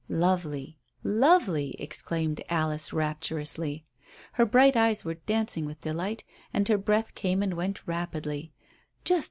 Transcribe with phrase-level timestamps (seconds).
[0.09, 3.85] "Lovely lovely," exclaimed Alice rapturously.
[4.33, 8.51] Her bright eyes were dancing with delight, and her breath came and went rapidly.